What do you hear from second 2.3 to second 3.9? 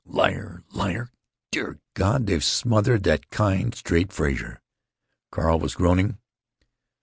smothered that kind,